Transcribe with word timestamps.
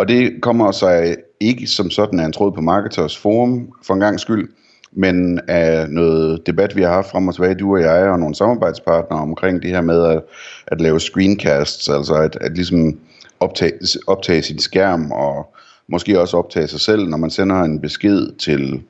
Og 0.00 0.08
det 0.08 0.42
kommer 0.42 0.72
sig 0.72 1.16
ikke 1.40 1.66
som 1.66 1.90
sådan 1.90 2.20
af 2.20 2.24
en 2.24 2.32
tråd 2.32 2.52
på 2.52 2.60
Marketers 2.60 3.18
Forum 3.18 3.72
for 3.86 3.94
en 3.94 4.00
gang 4.00 4.20
skyld, 4.20 4.48
men 4.92 5.40
af 5.48 5.90
noget 5.90 6.46
debat, 6.46 6.76
vi 6.76 6.82
har 6.82 6.92
haft 6.92 7.10
frem 7.10 7.28
og 7.28 7.34
tilbage, 7.34 7.54
du 7.54 7.74
og 7.74 7.80
jeg 7.80 8.08
og 8.08 8.18
nogle 8.18 8.34
samarbejdspartnere 8.34 9.20
omkring 9.20 9.62
det 9.62 9.70
her 9.70 9.80
med 9.80 10.04
at, 10.04 10.22
at 10.66 10.80
lave 10.80 11.00
screencasts, 11.00 11.88
altså 11.88 12.14
at, 12.14 12.38
at 12.40 12.52
ligesom 12.54 12.98
optage, 13.40 13.72
optage 14.06 14.42
sin 14.42 14.58
skærm 14.58 15.12
og 15.12 15.54
måske 15.88 16.20
også 16.20 16.36
optage 16.36 16.66
sig 16.66 16.80
selv, 16.80 17.08
når 17.08 17.16
man 17.16 17.30
sender 17.30 17.62
en 17.62 17.80
besked 17.80 18.36
til 18.38 18.82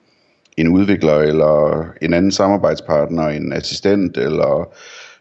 en 0.57 0.69
udvikler 0.69 1.15
eller 1.15 1.85
en 2.03 2.15
anden 2.15 2.33
samarbejdspartner, 2.33 3.29
en 3.29 3.53
assistent 3.53 4.17
eller 4.17 4.69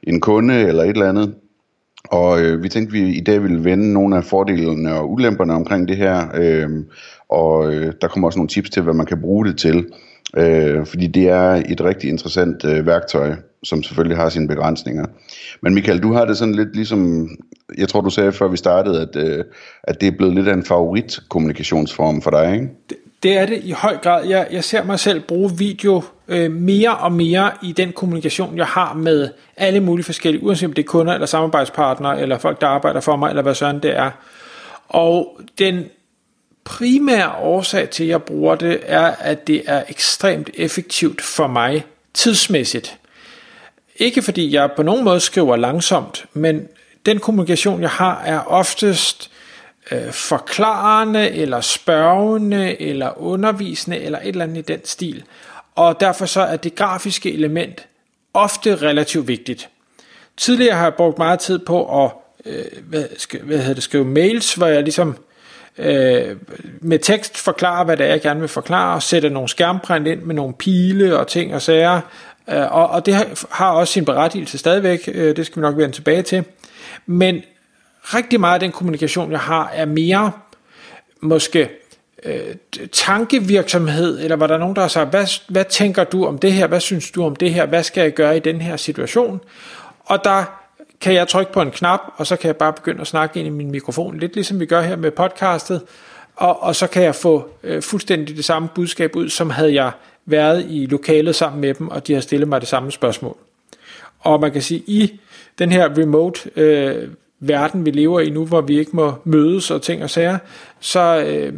en 0.03 0.19
kunde 0.19 0.61
eller 0.61 0.83
et 0.83 0.89
eller 0.89 1.09
andet. 1.09 1.35
Og 2.07 2.41
øh, 2.41 2.63
vi 2.63 2.69
tænkte, 2.69 2.97
at 2.97 3.03
vi 3.03 3.09
i 3.09 3.21
dag 3.21 3.43
ville 3.43 3.63
vende 3.63 3.93
nogle 3.93 4.17
af 4.17 4.23
fordelene 4.23 4.93
og 4.93 5.11
ulemperne 5.11 5.53
omkring 5.53 5.87
det 5.87 5.97
her. 5.97 6.27
Øh, 6.33 6.69
og 7.29 7.73
øh, 7.73 7.93
der 8.01 8.07
kommer 8.07 8.27
også 8.27 8.39
nogle 8.39 8.49
tips 8.49 8.69
til, 8.69 8.81
hvad 8.81 8.93
man 8.93 9.05
kan 9.05 9.21
bruge 9.21 9.45
det 9.45 9.57
til. 9.57 9.87
Øh, 10.37 10.85
fordi 10.85 11.07
det 11.07 11.29
er 11.29 11.63
et 11.69 11.81
rigtig 11.81 12.09
interessant 12.09 12.65
øh, 12.65 12.85
værktøj, 12.85 13.35
som 13.63 13.83
selvfølgelig 13.83 14.17
har 14.17 14.29
sine 14.29 14.47
begrænsninger. 14.47 15.05
Men 15.61 15.73
Michael, 15.73 16.03
du 16.03 16.13
har 16.13 16.25
det 16.25 16.37
sådan 16.37 16.55
lidt 16.55 16.75
ligesom, 16.75 17.29
jeg 17.77 17.87
tror 17.87 18.01
du 18.01 18.09
sagde 18.09 18.31
før 18.31 18.47
vi 18.47 18.57
startede, 18.57 19.01
at, 19.01 19.15
øh, 19.15 19.43
at 19.83 20.01
det 20.01 20.07
er 20.07 20.17
blevet 20.17 20.35
lidt 20.35 20.47
af 20.47 20.53
en 20.53 20.65
favorit 20.65 21.19
kommunikationsform 21.29 22.21
for 22.21 22.31
dig, 22.31 22.53
ikke? 22.53 22.69
Det, 22.89 22.97
det 23.23 23.37
er 23.37 23.45
det 23.45 23.59
i 23.63 23.71
høj 23.71 23.97
grad. 23.97 24.25
Jeg, 24.27 24.47
jeg 24.51 24.63
ser 24.63 24.83
mig 24.83 24.99
selv 24.99 25.21
bruge 25.27 25.51
video 25.57 26.03
øh, 26.29 26.51
mere 26.51 26.97
og 26.97 27.11
mere 27.11 27.51
i 27.63 27.71
den 27.71 27.91
kommunikation, 27.91 28.57
jeg 28.57 28.65
har 28.65 28.93
med 28.93 29.29
alle 29.57 29.79
mulige 29.79 30.05
forskellige, 30.05 30.43
uanset 30.43 30.67
om 30.67 30.73
det 30.73 30.83
er 30.83 30.87
kunder 30.87 31.13
eller 31.13 31.27
samarbejdspartnere, 31.27 32.21
eller 32.21 32.37
folk, 32.37 32.61
der 32.61 32.67
arbejder 32.67 32.99
for 32.99 33.15
mig, 33.15 33.29
eller 33.29 33.41
hvad 33.41 33.55
sådan 33.55 33.79
det 33.79 33.97
er. 33.97 34.11
Og 34.87 35.39
den 35.59 35.85
primære 36.63 37.31
årsag 37.31 37.89
til, 37.89 38.03
at 38.03 38.09
jeg 38.09 38.23
bruger 38.23 38.55
det, 38.55 38.79
er, 38.83 39.05
at 39.19 39.47
det 39.47 39.63
er 39.67 39.83
ekstremt 39.89 40.49
effektivt 40.53 41.21
for 41.21 41.47
mig 41.47 41.85
tidsmæssigt. 42.13 42.97
Ikke 43.95 44.21
fordi 44.21 44.53
jeg 44.53 44.71
på 44.75 44.83
nogen 44.83 45.03
måde 45.03 45.19
skriver 45.19 45.55
langsomt, 45.55 46.25
men 46.33 46.67
den 47.05 47.19
kommunikation, 47.19 47.81
jeg 47.81 47.89
har, 47.89 48.21
er 48.25 48.39
oftest 48.39 49.31
øh, 49.91 50.11
forklarende, 50.11 51.29
eller 51.29 51.61
spørgende, 51.61 52.81
eller 52.81 53.21
undervisende, 53.21 53.99
eller 53.99 54.19
et 54.19 54.27
eller 54.27 54.43
andet 54.43 54.57
i 54.57 54.61
den 54.61 54.85
stil. 54.85 55.23
Og 55.79 55.99
derfor 55.99 56.25
så 56.25 56.41
er 56.41 56.57
det 56.57 56.75
grafiske 56.75 57.33
element 57.33 57.87
ofte 58.33 58.75
relativt 58.75 59.27
vigtigt. 59.27 59.69
Tidligere 60.37 60.75
har 60.75 60.83
jeg 60.83 60.93
brugt 60.93 61.17
meget 61.17 61.39
tid 61.39 61.59
på 61.59 62.05
at 62.05 62.11
øh, 62.45 62.65
hvad, 62.83 63.03
hvad 63.43 63.57
hedder 63.57 63.73
det, 63.73 63.83
skrive 63.83 64.05
mails, 64.05 64.53
hvor 64.53 64.67
jeg 64.67 64.83
ligesom 64.83 65.17
øh, 65.77 66.35
med 66.81 66.99
tekst 66.99 67.37
forklarer, 67.37 67.85
hvad 67.85 67.97
det 67.97 68.05
er, 68.05 68.09
jeg 68.09 68.21
gerne 68.21 68.39
vil 68.39 68.49
forklare, 68.49 68.95
og 68.95 69.03
sætte 69.03 69.29
nogle 69.29 69.49
skærmprint 69.49 70.07
ind 70.07 70.21
med 70.21 70.35
nogle 70.35 70.53
pile 70.53 71.19
og 71.19 71.27
ting 71.27 71.55
og 71.55 71.61
sager. 71.61 72.01
Øh, 72.49 72.75
og, 72.75 72.89
og 72.89 73.05
det 73.05 73.45
har 73.49 73.71
også 73.71 73.93
sin 73.93 74.05
berettigelse 74.05 74.57
stadigvæk, 74.57 75.09
øh, 75.13 75.35
det 75.35 75.45
skal 75.45 75.55
vi 75.55 75.61
nok 75.61 75.77
vende 75.77 75.95
tilbage 75.95 76.21
til. 76.21 76.43
Men 77.05 77.41
rigtig 78.03 78.39
meget 78.39 78.53
af 78.53 78.59
den 78.59 78.71
kommunikation, 78.71 79.31
jeg 79.31 79.39
har, 79.39 79.71
er 79.73 79.85
mere 79.85 80.31
måske 81.21 81.69
øh, 82.25 82.55
tankevirksomhed, 82.91 84.19
eller 84.19 84.35
var 84.35 84.47
der 84.47 84.57
nogen, 84.57 84.75
der 84.75 84.81
har 84.81 84.87
sagt, 84.87 85.09
hvad, 85.09 85.25
hvad 85.49 85.65
tænker 85.65 86.03
du 86.03 86.25
om 86.25 86.37
det 86.37 86.53
her, 86.53 86.67
hvad 86.67 86.79
synes 86.79 87.11
du 87.11 87.23
om 87.23 87.35
det 87.35 87.53
her, 87.53 87.65
hvad 87.65 87.83
skal 87.83 88.01
jeg 88.01 88.13
gøre 88.13 88.37
i 88.37 88.39
den 88.39 88.61
her 88.61 88.77
situation? 88.77 89.41
Og 90.05 90.23
der 90.23 90.43
kan 91.01 91.13
jeg 91.13 91.27
trykke 91.27 91.51
på 91.51 91.61
en 91.61 91.71
knap, 91.71 91.99
og 92.15 92.27
så 92.27 92.35
kan 92.35 92.47
jeg 92.47 92.55
bare 92.55 92.73
begynde 92.73 93.01
at 93.01 93.07
snakke 93.07 93.39
ind 93.39 93.47
i 93.47 93.51
min 93.51 93.71
mikrofon, 93.71 94.17
lidt 94.19 94.35
ligesom 94.35 94.59
vi 94.59 94.65
gør 94.65 94.81
her 94.81 94.95
med 94.95 95.11
podcastet, 95.11 95.81
og, 96.35 96.63
og 96.63 96.75
så 96.75 96.87
kan 96.87 97.03
jeg 97.03 97.15
få 97.15 97.49
øh, 97.63 97.81
fuldstændig 97.81 98.37
det 98.37 98.45
samme 98.45 98.67
budskab 98.75 99.15
ud, 99.15 99.29
som 99.29 99.49
havde 99.49 99.73
jeg 99.73 99.91
været 100.25 100.65
i 100.69 100.85
lokalet 100.85 101.35
sammen 101.35 101.61
med 101.61 101.73
dem, 101.73 101.87
og 101.87 102.07
de 102.07 102.13
har 102.13 102.21
stillet 102.21 102.47
mig 102.47 102.61
det 102.61 102.69
samme 102.69 102.91
spørgsmål. 102.91 103.37
Og 104.19 104.39
man 104.39 104.51
kan 104.51 104.61
sige, 104.61 104.83
i 104.87 105.19
den 105.59 105.71
her 105.71 105.97
remote 105.97 106.49
øh, 106.55 107.09
verden, 107.39 107.85
vi 107.85 107.91
lever 107.91 108.19
i 108.19 108.29
nu, 108.29 108.45
hvor 108.45 108.61
vi 108.61 108.79
ikke 108.79 108.95
må 108.95 109.13
mødes 109.23 109.71
og 109.71 109.81
ting 109.81 110.03
og 110.03 110.09
sager, 110.09 110.37
så, 110.79 111.23
øh, 111.27 111.53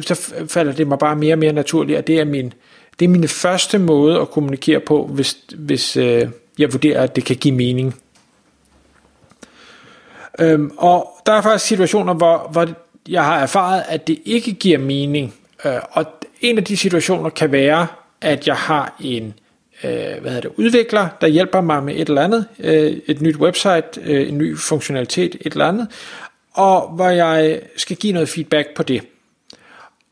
så 0.00 0.34
falder 0.48 0.72
det 0.72 0.86
mig 0.86 0.98
bare 0.98 1.16
mere 1.16 1.34
og 1.34 1.38
mere 1.38 1.52
naturligt, 1.52 1.98
at 1.98 2.06
det 2.06 2.20
er 2.20 2.24
min, 2.24 2.52
det 2.98 3.04
er 3.04 3.08
mine 3.08 3.28
første 3.28 3.78
måde 3.78 4.20
at 4.20 4.30
kommunikere 4.30 4.80
på, 4.80 5.06
hvis, 5.06 5.38
hvis 5.56 5.96
øh, 5.96 6.28
jeg 6.58 6.72
vurderer, 6.72 7.02
at 7.02 7.16
det 7.16 7.24
kan 7.24 7.36
give 7.36 7.54
mening. 7.54 7.94
Øhm, 10.38 10.70
og 10.76 11.08
der 11.26 11.32
er 11.32 11.40
faktisk 11.40 11.66
situationer, 11.66 12.14
hvor, 12.14 12.48
hvor 12.52 12.68
jeg 13.08 13.24
har 13.24 13.38
erfaret, 13.38 13.82
at 13.88 14.06
det 14.06 14.18
ikke 14.24 14.52
giver 14.52 14.78
mening. 14.78 15.34
Øh, 15.64 15.72
og 15.90 16.04
en 16.40 16.58
af 16.58 16.64
de 16.64 16.76
situationer 16.76 17.30
kan 17.30 17.52
være, 17.52 17.86
at 18.20 18.46
jeg 18.46 18.56
har 18.56 18.96
en 19.00 19.34
øh, 19.84 19.90
hvad 19.90 20.30
hedder 20.30 20.40
det, 20.40 20.50
udvikler, 20.56 21.08
der 21.20 21.26
hjælper 21.26 21.60
mig 21.60 21.82
med 21.82 21.94
et 21.94 22.08
eller 22.08 22.22
andet, 22.22 22.46
øh, 22.58 22.96
et 23.06 23.20
nyt 23.20 23.36
website, 23.36 24.00
øh, 24.04 24.28
en 24.28 24.38
ny 24.38 24.58
funktionalitet, 24.58 25.36
et 25.40 25.52
eller 25.52 25.66
andet, 25.66 25.88
og 26.52 26.88
hvor 26.88 27.08
jeg 27.08 27.60
skal 27.76 27.96
give 27.96 28.12
noget 28.12 28.28
feedback 28.28 28.74
på 28.74 28.82
det. 28.82 29.02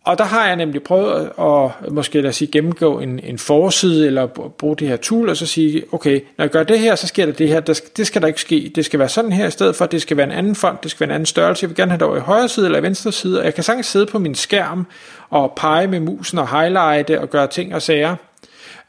Og 0.04 0.18
der 0.18 0.24
har 0.24 0.46
jeg 0.46 0.56
nemlig 0.56 0.82
prøvet 0.82 1.30
at 1.40 1.92
måske 1.92 2.20
lad 2.20 2.28
os 2.28 2.36
sige, 2.36 2.50
gennemgå 2.52 2.98
en, 2.98 3.20
en 3.22 3.38
forside, 3.38 4.06
eller 4.06 4.26
bruge 4.58 4.76
det 4.76 4.88
her 4.88 4.96
tool, 4.96 5.28
og 5.28 5.36
så 5.36 5.46
sige, 5.46 5.82
okay, 5.92 6.20
når 6.36 6.44
jeg 6.44 6.50
gør 6.50 6.62
det 6.62 6.78
her, 6.78 6.94
så 6.94 7.06
sker 7.06 7.26
der 7.26 7.32
det 7.32 7.48
her, 7.48 7.60
det 7.60 7.96
det 7.96 8.06
skal 8.06 8.22
der 8.22 8.28
ikke 8.28 8.40
ske, 8.40 8.72
det 8.74 8.84
skal 8.84 8.98
være 8.98 9.08
sådan 9.08 9.32
her 9.32 9.46
i 9.46 9.50
stedet 9.50 9.76
for, 9.76 9.86
det 9.86 10.02
skal 10.02 10.16
være 10.16 10.26
en 10.26 10.32
anden 10.32 10.54
fond, 10.54 10.78
det 10.82 10.90
skal 10.90 11.00
være 11.00 11.14
en 11.14 11.14
anden 11.14 11.26
størrelse, 11.26 11.64
jeg 11.64 11.70
vil 11.70 11.76
gerne 11.76 11.90
have 11.90 11.98
det 11.98 12.06
over 12.06 12.16
i 12.16 12.20
højre 12.20 12.48
side 12.48 12.66
eller 12.66 12.78
i 12.78 12.82
venstre 12.82 13.12
side, 13.12 13.38
og 13.38 13.44
jeg 13.44 13.54
kan 13.54 13.64
sagtens 13.64 13.86
sidde 13.86 14.06
på 14.06 14.18
min 14.18 14.34
skærm 14.34 14.86
og 15.30 15.52
pege 15.56 15.86
med 15.86 16.00
musen 16.00 16.38
og 16.38 16.60
highlighte 16.60 17.20
og 17.20 17.30
gøre 17.30 17.46
ting 17.46 17.74
og 17.74 17.82
sager. 17.82 18.16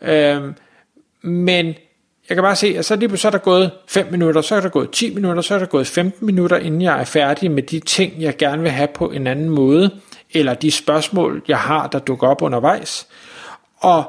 Øhm, 0.02 0.54
men 1.22 1.66
jeg 2.30 2.36
kan 2.36 2.44
bare 2.44 2.56
se, 2.56 2.76
at 2.78 2.86
så 2.86 2.96
lige 2.96 3.18
så 3.18 3.28
er 3.28 3.32
der 3.32 3.38
gået 3.38 3.72
5 3.88 4.08
minutter, 4.12 4.42
så 4.42 4.56
er 4.56 4.62
der 4.62 4.70
gået 4.70 4.90
10 4.92 5.14
minutter, 5.14 5.42
så 5.42 5.56
er 5.56 5.60
der 5.60 5.66
gået 5.66 5.88
15 5.88 6.26
minutter, 6.26 6.58
inden 6.58 6.82
jeg 6.82 7.00
er 7.00 7.04
færdig 7.04 7.52
med 7.52 7.64
de 7.64 7.80
ting, 7.80 8.22
jeg 8.22 8.38
gerne 8.38 8.62
vil 8.62 8.72
have 8.72 8.88
på 8.88 9.12
en 9.12 9.28
anden 9.28 9.50
måde 9.50 9.92
eller 10.34 10.54
de 10.54 10.72
spørgsmål, 10.72 11.44
jeg 11.48 11.60
har, 11.60 11.88
der 11.88 12.00
dukker 12.00 12.28
op 12.28 12.42
undervejs. 12.42 13.08
Og 13.78 14.04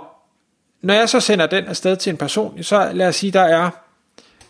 når 0.83 0.95
jeg 0.95 1.09
så 1.09 1.21
sender 1.21 1.47
den 1.47 1.65
afsted 1.65 1.97
til 1.97 2.11
en 2.11 2.17
person, 2.17 2.63
så 2.63 2.91
lad 2.93 3.09
os 3.09 3.17
sige, 3.17 3.33
der 3.33 3.41
er 3.41 3.71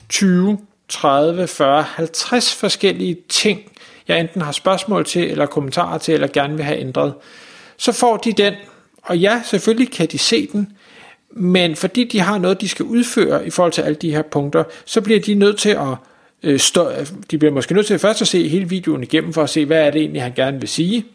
20, 0.09 0.59
30, 0.89 1.47
40, 1.47 1.83
50 1.83 2.55
forskellige 2.55 3.17
ting, 3.29 3.61
jeg 4.09 4.21
enten 4.21 4.43
har 4.43 4.53
spørgsmål 4.53 5.05
til, 5.05 5.31
eller 5.31 5.47
kommentarer 5.47 5.99
til, 5.99 6.15
eller 6.15 6.29
gerne 6.29 6.57
vil 6.57 6.65
have 6.65 6.79
ændret. 6.79 7.15
Så 7.77 7.93
får 7.93 8.17
de 8.17 8.33
den, 8.33 8.55
og 9.03 9.19
ja, 9.19 9.43
selvfølgelig 9.45 9.93
kan 9.93 10.07
de 10.07 10.19
se 10.19 10.47
den, 10.47 10.73
men 11.31 11.77
fordi 11.77 12.05
de 12.05 12.21
har 12.21 12.39
noget, 12.39 12.61
de 12.61 12.69
skal 12.69 12.85
udføre 12.85 13.47
i 13.47 13.51
forhold 13.51 13.73
til 13.73 13.83
alle 13.83 13.95
de 13.95 14.11
her 14.11 14.23
punkter, 14.23 14.65
så 14.85 15.01
bliver 15.01 15.21
de 15.21 15.35
nødt 15.35 15.59
til 15.59 15.71
at 15.71 15.97
øh, 16.43 16.61
stå, 16.61 16.91
de 17.31 17.39
bliver 17.39 17.53
måske 17.53 17.75
nødt 17.75 17.87
til 17.87 17.99
først 17.99 18.23
at 18.23 18.29
se 18.29 18.49
hele 18.49 18.69
videoen 18.69 19.03
igennem, 19.03 19.33
for 19.33 19.43
at 19.43 19.51
se, 19.51 19.65
hvad 19.65 19.87
er 19.87 19.91
det 19.91 20.01
egentlig, 20.01 20.23
han 20.23 20.33
gerne 20.37 20.61
vil 20.61 20.69
sige. 20.69 21.07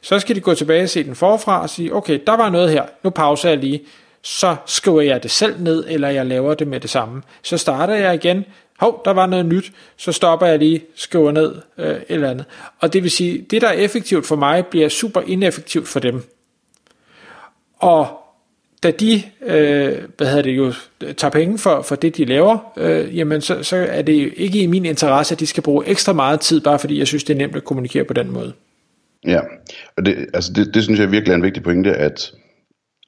Så 0.00 0.18
skal 0.18 0.36
de 0.36 0.40
gå 0.40 0.54
tilbage 0.54 0.82
og 0.82 0.88
se 0.88 1.04
den 1.04 1.14
forfra 1.14 1.62
og 1.62 1.70
sige, 1.70 1.94
okay, 1.94 2.20
der 2.26 2.36
var 2.36 2.50
noget 2.50 2.70
her, 2.70 2.84
nu 3.02 3.10
pauser 3.10 3.48
jeg 3.48 3.58
lige, 3.58 3.82
så 4.22 4.56
skriver 4.66 5.00
jeg 5.00 5.22
det 5.22 5.30
selv 5.30 5.62
ned, 5.62 5.84
eller 5.88 6.08
jeg 6.08 6.26
laver 6.26 6.54
det 6.54 6.68
med 6.68 6.80
det 6.80 6.90
samme. 6.90 7.22
Så 7.42 7.58
starter 7.58 7.94
jeg 7.94 8.14
igen, 8.14 8.44
hov, 8.78 9.02
der 9.04 9.10
var 9.10 9.26
noget 9.26 9.46
nyt, 9.46 9.72
så 9.96 10.12
stopper 10.12 10.46
jeg 10.46 10.58
lige, 10.58 10.82
skriver 10.94 11.32
ned 11.32 11.54
øh, 11.78 11.90
et 11.90 12.04
eller 12.08 12.30
andet. 12.30 12.44
Og 12.80 12.92
det 12.92 13.02
vil 13.02 13.10
sige, 13.10 13.46
det 13.50 13.62
der 13.62 13.68
er 13.68 13.72
effektivt 13.72 14.26
for 14.26 14.36
mig, 14.36 14.66
bliver 14.66 14.88
super 14.88 15.20
ineffektivt 15.26 15.88
for 15.88 16.00
dem. 16.00 16.22
Og 17.78 18.08
da 18.82 18.90
de 18.90 19.22
øh, 19.42 19.98
hvad 20.16 20.26
hedder 20.26 20.42
det 20.42 20.56
jo, 20.56 20.72
tager 21.16 21.30
penge 21.30 21.58
for, 21.58 21.82
for 21.82 21.96
det, 21.96 22.16
de 22.16 22.24
laver, 22.24 22.72
øh, 22.76 23.16
jamen 23.16 23.40
så, 23.40 23.62
så 23.62 23.76
er 23.76 24.02
det 24.02 24.32
ikke 24.36 24.58
i 24.58 24.66
min 24.66 24.84
interesse, 24.84 25.34
at 25.34 25.40
de 25.40 25.46
skal 25.46 25.62
bruge 25.62 25.86
ekstra 25.86 26.12
meget 26.12 26.40
tid, 26.40 26.60
bare 26.60 26.78
fordi 26.78 26.98
jeg 26.98 27.06
synes, 27.06 27.24
det 27.24 27.34
er 27.34 27.38
nemt 27.38 27.56
at 27.56 27.64
kommunikere 27.64 28.04
på 28.04 28.14
den 28.14 28.30
måde. 28.30 28.52
Ja, 29.26 29.40
og 29.96 30.06
det, 30.06 30.26
altså 30.34 30.52
det, 30.52 30.74
det 30.74 30.82
synes 30.82 31.00
jeg 31.00 31.12
virkelig 31.12 31.32
er 31.32 31.36
en 31.36 31.42
vigtig 31.42 31.62
pointe, 31.62 31.94
at, 31.94 32.32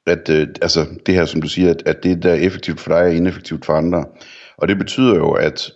at 0.07 0.29
øh, 0.31 0.49
altså 0.63 0.87
det 1.07 1.15
her, 1.15 1.25
som 1.25 1.43
du 1.43 1.49
siger, 1.49 1.71
at, 1.71 1.83
at 1.87 2.03
det, 2.03 2.23
der 2.23 2.31
er 2.31 2.35
effektivt 2.35 2.81
for 2.81 2.91
dig, 2.91 3.01
er 3.01 3.17
ineffektivt 3.17 3.65
for 3.65 3.73
andre. 3.73 4.05
Og 4.57 4.69
det 4.69 4.79
betyder 4.79 5.17
jo, 5.17 5.31
at 5.33 5.71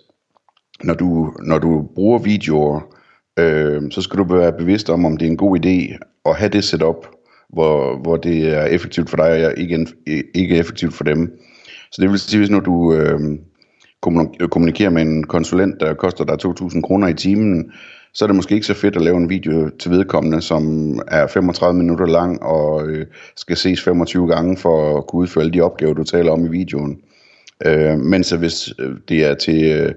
når 0.85 0.95
du, 0.95 1.33
når 1.43 1.59
du 1.59 1.89
bruger 1.95 2.19
videoer 2.19 2.97
øh, 3.39 3.83
så 3.91 4.03
skal 4.03 4.19
du 4.19 4.37
være 4.37 4.53
bevidst 4.53 4.91
om, 4.91 5.05
om 5.05 5.17
det 5.17 5.27
er 5.27 5.31
en 5.31 5.37
god 5.37 5.59
idé 5.59 5.99
at 6.25 6.37
have 6.37 6.49
det 6.49 6.65
setup, 6.65 7.07
hvor, 7.49 7.97
hvor 8.03 8.17
det 8.17 8.55
er 8.55 8.65
effektivt 8.65 9.11
for 9.11 9.17
dig, 9.17 9.47
og 9.47 9.55
ikke, 9.57 9.87
ikke 10.35 10.57
effektivt 10.57 10.95
for 10.95 11.05
dem. 11.05 11.41
Så 11.93 12.03
det 12.03 12.11
vil 12.11 12.19
sige, 12.19 12.39
hvis 12.39 12.51
når 12.51 12.61
du 12.61 12.95
øh, 12.95 13.21
kommunikerer 14.51 14.91
med 14.91 15.03
en 15.03 15.25
konsulent, 15.25 15.81
der 15.81 15.95
koster 15.95 16.25
dig 16.25 16.37
2.000 16.47 16.81
kroner 16.81 17.09
i 17.09 17.15
timen, 17.15 17.73
så 18.15 18.25
er 18.25 18.27
det 18.27 18.37
måske 18.37 18.55
ikke 18.55 18.67
så 18.67 18.75
fedt 18.75 18.97
at 18.97 19.03
lave 19.03 19.17
en 19.17 19.29
video 19.29 19.71
til 19.79 19.91
vedkommende, 19.91 20.43
som 20.43 20.93
er 21.09 21.27
35 21.27 21.79
minutter 21.79 22.07
lang 22.07 22.43
og 22.43 22.89
øh, 22.89 23.07
skal 23.37 23.57
ses 23.57 23.83
25 23.83 24.29
gange 24.29 24.57
for 24.57 24.99
at 24.99 25.07
kunne 25.07 25.23
udføre 25.23 25.51
de 25.51 25.61
opgaver, 25.61 25.95
du 25.95 26.05
taler 26.05 26.33
om 26.33 26.45
i 26.45 26.49
videoen. 26.49 26.99
Øh, 27.67 27.99
men 27.99 28.25
så 28.25 28.37
hvis 28.37 28.75
øh, 28.79 28.97
det 29.09 29.25
er 29.25 29.35
til 29.35 29.65
øh, 29.65 29.93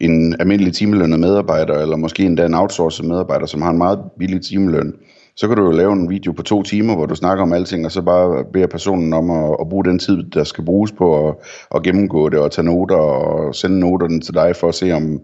en 0.00 0.36
almindelig 0.40 0.72
timelønnet 0.72 1.20
medarbejder, 1.20 1.78
eller 1.78 1.96
måske 1.96 2.22
endda 2.22 2.46
en 2.46 2.54
outsourcet 2.54 3.06
medarbejder, 3.06 3.46
som 3.46 3.62
har 3.62 3.70
en 3.70 3.78
meget 3.78 3.98
billig 4.18 4.42
timeløn, 4.42 4.94
så 5.36 5.48
kan 5.48 5.56
du 5.56 5.64
jo 5.64 5.70
lave 5.70 5.92
en 5.92 6.10
video 6.10 6.32
på 6.32 6.42
to 6.42 6.62
timer, 6.62 6.96
hvor 6.96 7.06
du 7.06 7.14
snakker 7.14 7.42
om 7.42 7.52
alting, 7.52 7.84
og 7.84 7.92
så 7.92 8.02
bare 8.02 8.44
beder 8.52 8.66
personen 8.66 9.12
om 9.12 9.30
at, 9.30 9.56
at 9.60 9.68
bruge 9.68 9.84
den 9.84 9.98
tid, 9.98 10.22
der 10.22 10.44
skal 10.44 10.64
bruges 10.64 10.92
på 10.92 11.28
at, 11.28 11.34
at 11.74 11.82
gennemgå 11.82 12.28
det, 12.28 12.38
og 12.38 12.50
tage 12.50 12.64
noter, 12.64 12.96
og 12.96 13.54
sende 13.54 13.80
noterne 13.80 14.20
til 14.20 14.34
dig, 14.34 14.56
for 14.56 14.68
at 14.68 14.74
se, 14.74 14.92
om, 14.92 15.20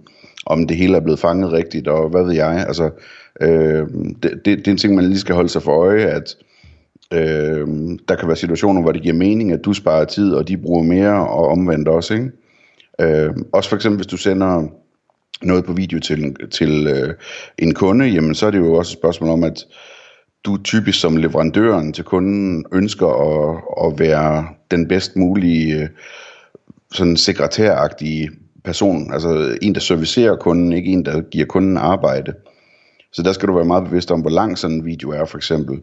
om 0.47 0.67
det 0.67 0.77
hele 0.77 0.97
er 0.97 1.01
blevet 1.01 1.19
fanget 1.19 1.53
rigtigt, 1.53 1.89
og 1.89 2.09
hvad 2.09 2.25
ved 2.25 2.35
jeg. 2.35 2.65
Altså, 2.67 2.91
øh, 3.41 3.87
det, 4.23 4.41
det, 4.45 4.45
det 4.45 4.67
er 4.67 4.71
en 4.71 4.77
ting, 4.77 4.95
man 4.95 5.05
lige 5.05 5.19
skal 5.19 5.35
holde 5.35 5.49
sig 5.49 5.63
for 5.63 5.73
øje, 5.73 6.05
at 6.05 6.37
øh, 7.13 7.69
der 8.09 8.15
kan 8.15 8.29
være 8.29 8.37
situationer, 8.37 8.83
hvor 8.83 8.93
det 8.93 9.03
giver 9.03 9.15
mening, 9.15 9.53
at 9.53 9.65
du 9.65 9.73
sparer 9.73 10.05
tid, 10.05 10.33
og 10.33 10.49
de 10.49 10.57
bruger 10.57 10.83
mere, 10.83 11.29
og 11.29 11.49
omvendt 11.49 11.89
også. 11.89 12.15
Ikke? 12.15 12.31
Øh, 13.01 13.31
også 13.53 13.69
for 13.69 13.77
eksempel, 13.77 13.97
hvis 13.97 14.07
du 14.07 14.17
sender 14.17 14.69
noget 15.43 15.65
på 15.65 15.73
video 15.73 16.01
til, 16.01 16.37
til 16.51 16.87
øh, 16.87 17.15
en 17.59 17.75
kunde, 17.75 18.05
jamen 18.05 18.35
så 18.35 18.47
er 18.47 18.51
det 18.51 18.59
jo 18.59 18.75
også 18.75 18.93
et 18.93 18.99
spørgsmål 18.99 19.31
om, 19.31 19.45
at 19.45 19.67
du 20.45 20.57
typisk 20.57 21.01
som 21.01 21.17
leverandøren 21.17 21.93
til 21.93 22.05
kunden 22.05 22.65
ønsker 22.73 23.07
at, 23.07 23.63
at 23.87 23.99
være 23.99 24.47
den 24.71 24.89
bedst 24.89 25.17
mulige 25.17 25.83
øh, 25.83 25.89
sådan 26.93 27.17
sekretæragtige 27.17 28.31
person, 28.65 29.13
altså 29.13 29.59
en, 29.63 29.75
der 29.75 29.81
servicerer 29.81 30.37
kunden, 30.37 30.73
ikke 30.73 30.91
en, 30.91 31.05
der 31.05 31.21
giver 31.21 31.47
kunden 31.47 31.77
arbejde. 31.77 32.35
Så 33.13 33.23
der 33.23 33.33
skal 33.33 33.49
du 33.49 33.55
være 33.55 33.65
meget 33.65 33.85
bevidst 33.85 34.11
om, 34.11 34.21
hvor 34.21 34.31
lang 34.31 34.59
sådan 34.59 34.77
en 34.77 34.85
video 34.85 35.11
er, 35.11 35.25
for 35.25 35.39
eksempel. 35.39 35.81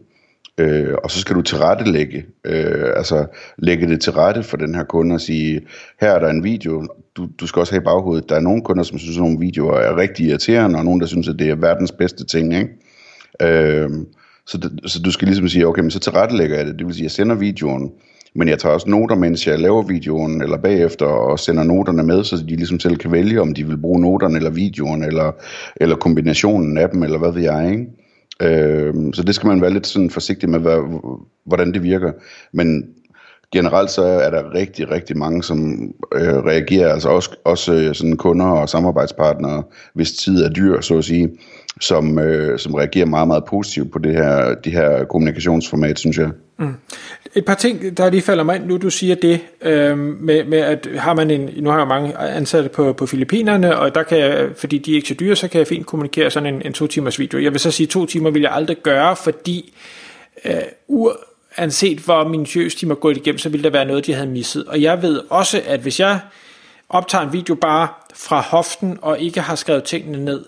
Øh, 0.58 0.94
og 1.04 1.10
så 1.10 1.20
skal 1.20 1.36
du 1.36 1.42
tilrettelægge, 1.42 2.24
øh, 2.44 2.92
altså 2.96 3.26
lægge 3.58 3.88
det 3.88 4.00
til 4.00 4.12
rette 4.12 4.42
for 4.42 4.56
den 4.56 4.74
her 4.74 4.84
kunde 4.84 5.14
og 5.14 5.20
sige, 5.20 5.60
her 6.00 6.10
er 6.10 6.18
der 6.18 6.28
en 6.28 6.44
video, 6.44 6.86
du, 7.16 7.28
du 7.40 7.46
skal 7.46 7.60
også 7.60 7.72
have 7.72 7.82
i 7.82 7.84
baghovedet, 7.84 8.28
der 8.28 8.36
er 8.36 8.40
nogle 8.40 8.62
kunder, 8.62 8.82
som 8.82 8.98
synes, 8.98 9.16
at 9.16 9.22
nogle 9.22 9.38
videoer 9.38 9.78
er 9.78 9.96
rigtig 9.96 10.26
irriterende, 10.26 10.78
og 10.78 10.84
nogle, 10.84 11.00
der 11.00 11.06
synes, 11.06 11.28
at 11.28 11.38
det 11.38 11.50
er 11.50 11.54
verdens 11.54 11.92
bedste 11.92 12.24
ting, 12.24 12.54
ikke? 12.54 12.68
Øh, 13.42 13.90
så, 14.48 14.58
det, 14.58 14.90
så 14.90 15.00
du 15.02 15.10
skal 15.10 15.28
ligesom 15.28 15.48
sige, 15.48 15.66
okay, 15.66 15.82
men 15.82 15.90
så 15.90 15.98
tilrettelægger 15.98 16.56
jeg 16.56 16.66
det, 16.66 16.78
det 16.78 16.86
vil 16.86 16.94
sige, 16.94 17.04
jeg 17.04 17.10
sender 17.10 17.36
videoen, 17.36 17.92
men 18.34 18.48
jeg 18.48 18.58
tager 18.58 18.74
også 18.74 18.90
noter, 18.90 19.16
mens 19.16 19.46
jeg 19.46 19.58
laver 19.58 19.82
videoen, 19.82 20.42
eller 20.42 20.58
bagefter, 20.58 21.06
og 21.06 21.38
sender 21.38 21.62
noterne 21.62 22.02
med, 22.02 22.24
så 22.24 22.36
de 22.36 22.56
ligesom 22.56 22.80
selv 22.80 22.96
kan 22.96 23.12
vælge, 23.12 23.40
om 23.40 23.54
de 23.54 23.66
vil 23.66 23.76
bruge 23.76 24.00
noterne, 24.00 24.36
eller 24.36 24.50
videoen, 24.50 25.04
eller, 25.04 25.32
eller 25.76 25.96
kombinationen 25.96 26.78
af 26.78 26.88
dem, 26.88 27.02
eller 27.02 27.18
hvad 27.18 27.32
ved 27.32 27.42
jeg, 27.42 27.70
ikke? 27.70 27.86
Øh, 28.42 28.94
så 29.12 29.22
det 29.22 29.34
skal 29.34 29.46
man 29.46 29.60
være 29.60 29.72
lidt 29.72 29.86
sådan 29.86 30.10
forsigtig 30.10 30.50
med, 30.50 30.60
hvad, 30.60 31.00
hvordan 31.44 31.74
det 31.74 31.82
virker. 31.82 32.12
Men 32.52 32.84
generelt 33.52 33.90
så 33.90 34.02
er 34.02 34.30
der 34.30 34.54
rigtig, 34.54 34.90
rigtig 34.90 35.18
mange, 35.18 35.42
som 35.42 35.80
øh, 36.14 36.36
reagerer, 36.36 36.92
altså 36.92 37.08
også, 37.08 37.30
også 37.44 37.72
øh, 37.72 37.94
sådan 37.94 38.16
kunder 38.16 38.46
og 38.46 38.68
samarbejdspartnere, 38.68 39.62
hvis 39.94 40.12
tid 40.12 40.44
er 40.44 40.50
dyr, 40.50 40.80
så 40.80 40.98
at 40.98 41.04
sige, 41.04 41.28
som, 41.80 42.18
øh, 42.18 42.58
som 42.58 42.74
reagerer 42.74 43.06
meget, 43.06 43.28
meget 43.28 43.44
positivt 43.44 43.92
på 43.92 43.98
det 43.98 44.14
her, 44.14 44.54
det 44.54 44.72
her 44.72 45.04
kommunikationsformat, 45.04 45.98
synes 45.98 46.18
jeg. 46.18 46.30
Mm. 46.58 46.74
Et 47.34 47.44
par 47.44 47.54
ting, 47.54 47.96
der 47.96 48.10
lige 48.10 48.22
falder 48.22 48.44
mig 48.44 48.56
ind, 48.56 48.66
nu 48.66 48.76
du 48.76 48.90
siger 48.90 49.14
det, 49.14 49.40
øh, 49.62 49.98
med, 49.98 50.44
med 50.44 50.58
at 50.58 50.88
har 50.96 51.14
man 51.14 51.30
en, 51.30 51.50
nu 51.56 51.70
har 51.70 51.78
jeg 51.78 51.88
mange 51.88 52.18
ansatte 52.18 52.68
på, 52.68 52.92
på 52.92 53.06
Filippinerne, 53.06 53.78
og 53.78 53.94
der 53.94 54.02
kan 54.02 54.18
jeg, 54.18 54.48
fordi 54.56 54.78
de 54.78 54.92
er 54.92 54.96
ikke 54.96 55.08
så 55.08 55.14
dyre, 55.14 55.36
så 55.36 55.48
kan 55.48 55.58
jeg 55.58 55.66
fint 55.66 55.86
kommunikere 55.86 56.30
sådan 56.30 56.54
en, 56.54 56.62
en 56.64 56.72
to 56.72 56.86
timers 56.86 57.18
video. 57.18 57.40
Jeg 57.40 57.52
vil 57.52 57.60
så 57.60 57.70
sige, 57.70 57.86
to 57.86 58.06
timer 58.06 58.30
vil 58.30 58.42
jeg 58.42 58.52
aldrig 58.52 58.76
gøre, 58.82 59.16
fordi 59.16 59.74
øh, 60.44 60.52
anset 61.56 61.98
hvor 61.98 62.28
minutiøst 62.28 62.80
de 62.80 62.86
må 62.86 62.94
gå 62.94 63.10
igennem, 63.10 63.38
så 63.38 63.48
vil 63.48 63.64
der 63.64 63.70
være 63.70 63.84
noget, 63.84 64.06
de 64.06 64.14
havde 64.14 64.28
misset. 64.28 64.64
Og 64.64 64.82
jeg 64.82 65.02
ved 65.02 65.20
også, 65.30 65.62
at 65.66 65.80
hvis 65.80 66.00
jeg 66.00 66.20
optager 66.88 67.24
en 67.24 67.32
video 67.32 67.54
bare 67.54 67.88
fra 68.14 68.40
hoften, 68.40 68.98
og 69.02 69.20
ikke 69.20 69.40
har 69.40 69.54
skrevet 69.54 69.84
tingene 69.84 70.24
ned, 70.24 70.44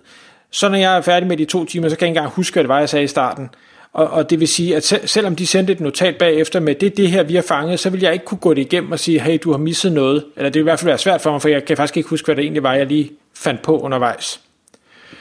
så 0.50 0.68
når 0.68 0.78
jeg 0.78 0.96
er 0.96 1.00
færdig 1.00 1.28
med 1.28 1.36
de 1.36 1.44
to 1.44 1.64
timer, 1.64 1.88
så 1.88 1.96
kan 1.96 2.06
jeg 2.06 2.10
ikke 2.10 2.18
engang 2.18 2.34
huske, 2.34 2.54
hvad 2.54 2.62
det 2.62 2.68
var, 2.68 2.78
jeg 2.78 2.88
sagde 2.88 3.04
i 3.04 3.08
starten. 3.08 3.50
Og, 3.92 4.10
og 4.10 4.30
det 4.30 4.40
vil 4.40 4.48
sige, 4.48 4.76
at 4.76 4.84
selv, 4.84 5.06
selvom 5.06 5.36
de 5.36 5.46
sendte 5.46 5.72
et 5.72 5.80
notat 5.80 6.16
bagefter 6.16 6.60
med, 6.60 6.74
det 6.74 6.96
det 6.96 7.10
her, 7.10 7.22
vi 7.22 7.34
har 7.34 7.42
fanget, 7.42 7.80
så 7.80 7.90
vil 7.90 8.00
jeg 8.00 8.12
ikke 8.12 8.24
kunne 8.24 8.38
gå 8.38 8.54
det 8.54 8.60
igennem 8.60 8.92
og 8.92 8.98
sige, 8.98 9.20
hey, 9.20 9.38
du 9.44 9.50
har 9.50 9.58
misset 9.58 9.92
noget. 9.92 10.24
Eller 10.36 10.50
det 10.50 10.54
vil 10.54 10.60
i 10.60 10.70
hvert 10.70 10.78
fald 10.78 10.88
være 10.88 10.98
svært 10.98 11.20
for 11.20 11.30
mig, 11.30 11.42
for 11.42 11.48
jeg 11.48 11.64
kan 11.64 11.76
faktisk 11.76 11.96
ikke 11.96 12.08
huske, 12.08 12.26
hvad 12.26 12.36
det 12.36 12.42
egentlig 12.42 12.62
var, 12.62 12.74
jeg 12.74 12.86
lige 12.86 13.10
fandt 13.34 13.62
på 13.62 13.80
undervejs. 13.80 14.40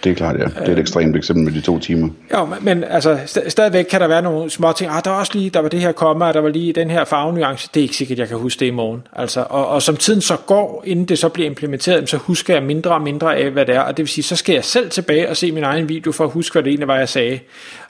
Det 0.04 0.12
er 0.12 0.16
klart, 0.16 0.40
ja. 0.40 0.44
Det 0.44 0.58
er 0.58 0.62
et 0.64 0.70
øh. 0.70 0.78
ekstremt 0.78 1.16
eksempel 1.16 1.44
med 1.46 1.54
de 1.54 1.62
to 1.62 1.80
timer. 1.80 2.10
Ja, 2.34 2.46
men, 2.62 2.84
altså, 2.84 3.16
st- 3.16 3.50
stadigvæk 3.50 3.86
kan 3.86 4.02
der 4.02 4.08
være 4.08 4.22
nogle 4.22 4.50
små 4.50 4.72
ting. 4.72 4.92
Ah, 4.92 5.02
der 5.04 5.10
var 5.12 5.20
også 5.20 5.32
lige, 5.36 5.50
der 5.50 5.60
var 5.60 5.70
det 5.70 5.80
her 5.80 5.92
komma, 5.92 6.26
og 6.26 6.34
der 6.34 6.40
var 6.40 6.50
lige 6.50 6.74
den 6.74 6.90
her 6.90 7.06
farvenuance. 7.06 7.70
Det 7.74 7.80
er 7.80 7.82
ikke 7.82 7.96
sikkert, 7.96 8.20
jeg 8.20 8.28
kan 8.28 8.38
huske 8.38 8.60
det 8.60 8.66
i 8.66 8.70
morgen. 8.70 9.02
Altså, 9.16 9.46
og, 9.50 9.68
og 9.68 9.82
som 9.82 9.98
tiden 9.98 10.22
så 10.22 10.36
går, 10.46 10.84
inden 10.86 11.06
det 11.06 11.20
så 11.20 11.30
bliver 11.30 11.50
implementeret, 11.50 12.10
så 12.10 12.18
husker 12.18 12.54
jeg 12.54 12.64
mindre 12.64 12.92
og 12.92 13.02
mindre 13.02 13.38
af, 13.38 13.50
hvad 13.50 13.66
det 13.66 13.76
er. 13.76 13.80
Og 13.82 13.98
det 13.98 14.04
vil 14.04 14.10
sige, 14.10 14.24
så 14.24 14.36
skal 14.36 14.54
jeg 14.54 14.64
selv 14.64 14.90
tilbage 14.90 15.30
og 15.30 15.38
se 15.38 15.52
min 15.52 15.64
egen 15.64 15.90
video, 15.90 16.12
for 16.12 16.24
at 16.24 16.32
huske, 16.32 16.54
hvad 16.54 16.64
det 16.64 16.70
egentlig 16.70 16.88
var, 16.88 16.98
jeg 16.98 17.10
sagde. 17.10 17.40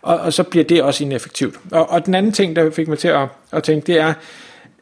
Og, 0.02 0.20
og 0.20 0.34
så 0.34 0.44
bliver 0.44 0.64
det 0.64 0.84
også 0.84 1.04
ineffektivt. 1.04 1.56
Og, 1.72 1.90
og 1.92 2.06
den 2.06 2.16
anden 2.16 2.32
ting, 2.32 2.56
der 2.56 2.72
fik 2.72 2.88
mig 2.88 2.98
til 2.98 3.08
at, 3.08 3.28
at 3.52 3.64
tænke, 3.64 3.88
det 3.88 4.00
er, 4.02 4.14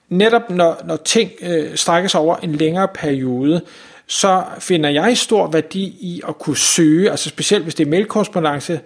netop 0.09 0.49
når, 0.49 0.81
når 0.85 0.97
ting 0.97 1.31
øh, 1.41 1.75
strækkes 1.75 2.15
over 2.15 2.35
en 2.35 2.55
længere 2.55 2.87
periode, 2.87 3.61
så 4.07 4.43
finder 4.59 4.89
jeg 4.89 5.17
stor 5.17 5.51
værdi 5.51 5.83
i 5.83 6.21
at 6.27 6.39
kunne 6.39 6.57
søge, 6.57 7.11
altså 7.11 7.29
specielt 7.29 7.63
hvis 7.63 7.75
det 7.75 7.85
er 7.85 7.89
mailkorrespondence, 7.89 8.79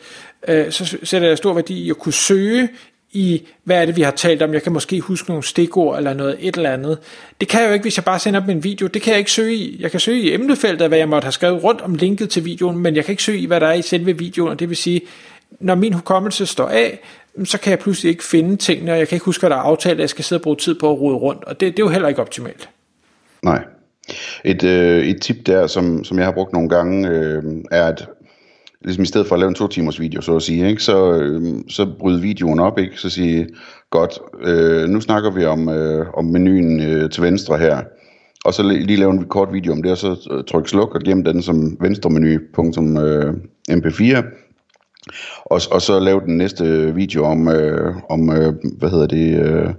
øh, 0.48 0.72
så 0.72 0.98
sætter 1.04 1.28
jeg 1.28 1.38
stor 1.38 1.54
værdi 1.54 1.84
i 1.84 1.90
at 1.90 1.98
kunne 1.98 2.14
søge 2.14 2.70
i, 3.14 3.48
hvad 3.64 3.82
er 3.82 3.86
det, 3.86 3.96
vi 3.96 4.02
har 4.02 4.12
talt 4.12 4.42
om. 4.42 4.54
Jeg 4.54 4.64
kan 4.64 4.72
måske 4.72 5.02
huske 5.02 5.30
nogle 5.30 5.44
stikord 5.44 5.98
eller 5.98 6.14
noget, 6.14 6.38
et 6.40 6.56
eller 6.56 6.72
andet. 6.72 6.98
Det 7.40 7.48
kan 7.48 7.62
jeg 7.62 7.68
jo 7.68 7.74
ikke, 7.74 7.84
hvis 7.84 7.98
jeg 7.98 8.06
bare 8.06 8.20
sender 8.20 8.40
dem 8.40 8.50
en 8.50 8.64
video. 8.64 8.88
Det 8.88 9.02
kan 9.02 9.12
jeg 9.12 9.20
ikke 9.20 9.32
søge 9.32 9.56
i. 9.56 9.78
Jeg 9.82 9.92
kan 9.92 10.00
søge 10.00 10.22
i 10.22 10.34
emnefeltet, 10.34 10.88
hvad 10.88 10.98
jeg 10.98 11.10
måtte 11.10 11.26
have 11.26 11.32
skrevet 11.32 11.64
rundt 11.64 11.82
om 11.82 11.96
linket 11.96 12.30
til 12.30 12.46
videoen, 12.46 12.78
men 12.78 12.96
jeg 12.96 13.06
kan 13.06 13.14
ikke 13.14 13.24
søge 13.24 13.40
i, 13.40 13.46
hvad 13.46 13.60
der 13.60 13.68
er 13.68 13.74
i 13.74 13.82
selve 13.82 14.18
videoen, 14.18 14.52
og 14.52 14.60
det 14.60 14.70
vil 14.70 14.78
sige, 14.78 15.02
når 15.60 15.76
min 15.76 15.94
hukommelse 15.94 16.46
står 16.46 16.68
af, 16.68 17.00
så 17.44 17.60
kan 17.60 17.72
jeg 17.72 17.80
pludselig 17.80 18.10
ikke 18.10 18.24
finde 18.24 18.56
tingene, 18.56 18.92
og 18.92 19.00
jeg 19.00 19.08
kan 19.08 19.16
ikke 19.16 19.26
huske, 19.26 19.42
hvad 19.42 19.50
der 19.50 19.56
er 19.56 19.62
aftalt, 19.62 19.94
at 19.94 20.00
jeg 20.00 20.10
skal 20.10 20.26
sidde 20.26 20.40
og 20.40 20.44
bruge 20.44 20.56
tid 20.56 20.80
på 20.80 20.92
at 20.92 21.00
rode 21.00 21.16
rundt, 21.16 21.44
og 21.44 21.60
det, 21.60 21.78
det 21.78 21.80
er 21.80 21.86
jo 21.86 21.90
heller 21.90 22.08
ikke 22.08 22.22
optimalt. 22.22 22.70
Nej. 23.44 23.64
Et, 24.46 24.64
øh, 24.64 25.06
et 25.06 25.22
tip 25.22 25.46
der, 25.46 25.68
som, 25.68 26.04
som 26.04 26.18
jeg 26.18 26.26
har 26.26 26.32
brugt 26.32 26.54
nogle 26.54 26.70
gange, 26.70 27.10
øh, 27.10 27.44
er 27.72 27.86
at 27.86 28.08
ligesom 28.82 29.04
i 29.04 29.06
stedet 29.06 29.28
for 29.28 29.36
at 29.36 29.40
lave 29.40 29.50
en 29.50 29.56
to 29.56 29.68
timers 29.68 30.00
video, 30.00 30.22
så 30.22 30.36
at 30.36 30.42
sige, 30.42 30.70
ikke, 30.70 30.84
så, 30.84 31.14
øh, 31.14 31.42
så 31.70 31.88
bryd 32.00 32.20
videoen 32.20 32.60
op, 32.60 32.80
ikke, 32.80 32.98
så 32.98 33.10
sige, 33.10 33.48
godt, 33.90 34.20
øh, 34.42 34.90
nu 34.90 35.02
snakker 35.02 35.32
vi 35.32 35.46
om, 35.46 35.70
øh, 35.70 36.06
om 36.14 36.26
menuen 36.26 36.82
øh, 36.82 37.10
til 37.10 37.24
venstre 37.24 37.58
her, 37.58 37.82
og 38.46 38.54
så 38.54 38.64
lige 38.64 39.00
lave 39.00 39.12
en 39.12 39.26
kort 39.26 39.54
video 39.54 39.74
om 39.74 39.84
det, 39.84 39.92
og 39.92 39.98
så 39.98 40.30
øh, 40.32 40.44
tryk 40.44 40.68
sluk 40.68 40.96
og 40.96 41.02
gem 41.02 41.24
den 41.24 41.42
som 41.42 41.78
venstremenu.mp4, 41.82 44.24
og, 45.46 45.62
og 45.72 45.82
så 45.82 46.00
lave 46.00 46.22
den 46.22 46.38
næste 46.38 46.96
video 46.96 47.24
om, 47.24 47.48
øh, 47.48 47.96
om 48.10 48.30
øh, 48.30 48.54
hvad 48.78 48.90
hedder 48.90 49.08
det, 49.08 49.40
øh, 49.40 49.74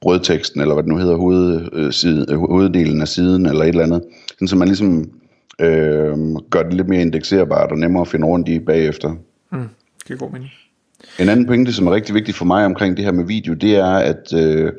brødteksten, 0.00 0.60
eller 0.60 0.74
hvad 0.74 0.82
det 0.82 0.92
nu 0.92 0.98
hedder, 0.98 1.16
hoved, 1.16 1.68
øh, 1.72 1.92
side, 1.92 2.26
øh, 2.28 2.38
hoveddelen 2.38 3.00
af 3.00 3.08
siden, 3.08 3.46
eller 3.46 3.62
et 3.62 3.68
eller 3.68 3.82
andet. 3.82 4.02
Sådan, 4.28 4.48
så 4.48 4.56
man 4.56 4.68
ligesom 4.68 5.10
øh, 5.60 6.16
gør 6.50 6.62
det 6.62 6.74
lidt 6.74 6.88
mere 6.88 7.00
indekserbart 7.00 7.72
og 7.72 7.78
nemmere 7.78 8.00
at 8.00 8.08
finde 8.08 8.26
rundt 8.26 8.48
i 8.48 8.58
bagefter. 8.58 9.14
Mm, 9.52 9.68
det 10.08 10.14
er 10.14 10.18
god 10.18 10.30
mening. 10.30 10.50
En 11.18 11.28
anden 11.28 11.46
pointe, 11.46 11.72
som 11.72 11.86
er 11.86 11.94
rigtig 11.94 12.14
vigtig 12.14 12.34
for 12.34 12.44
mig 12.44 12.64
omkring 12.64 12.96
det 12.96 13.04
her 13.04 13.12
med 13.12 13.24
video, 13.24 13.54
det 13.54 13.76
er, 13.76 13.92
at 13.92 14.32
øh, 14.34 14.72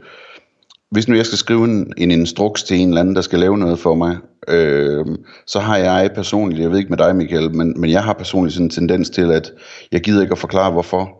hvis 0.91 1.07
nu 1.07 1.15
jeg 1.15 1.25
skal 1.25 1.38
skrive 1.38 1.65
en, 1.65 1.93
en 1.98 2.12
instruks 2.12 2.63
til 2.63 2.77
en 2.77 2.88
eller 2.88 3.01
anden, 3.01 3.15
der 3.15 3.21
skal 3.21 3.39
lave 3.39 3.57
noget 3.57 3.79
for 3.79 3.95
mig, 3.95 4.17
øh, 4.48 5.05
så 5.48 5.60
har 5.60 5.77
jeg 5.77 6.12
personligt, 6.15 6.62
jeg 6.62 6.71
ved 6.71 6.77
ikke 6.77 6.89
med 6.89 6.98
dig 6.98 7.15
Michael, 7.15 7.55
men, 7.55 7.81
men 7.81 7.91
jeg 7.91 8.03
har 8.03 8.13
personligt 8.13 8.53
sådan 8.53 8.65
en 8.65 8.69
tendens 8.69 9.10
til, 9.10 9.31
at 9.31 9.51
jeg 9.91 10.01
gider 10.01 10.21
ikke 10.21 10.31
at 10.31 10.38
forklare 10.38 10.71
hvorfor. 10.71 11.17